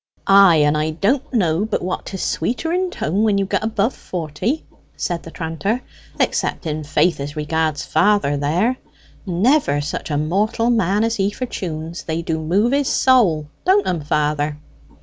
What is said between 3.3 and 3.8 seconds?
you get